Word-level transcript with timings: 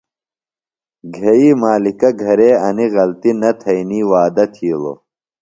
گھئی 1.17 1.49
مالِکہ 1.61 2.09
گھرے 2.23 2.49
انیۡ 2.67 2.91
غلطی 2.95 3.31
نہ 3.41 3.51
تھئینی 3.61 3.99
وعدہ 4.11 4.45
تِھیلوۡ۔ 4.53 4.97